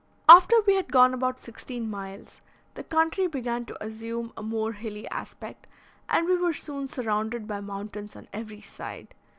[0.27, 2.41] After we had gone about sixteen miles,
[2.73, 5.67] the country began to assume a more hilly aspect,
[6.09, 9.13] and we were soon surrounded by mountains on every side.